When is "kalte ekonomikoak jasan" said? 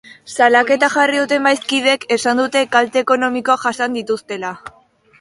2.79-4.03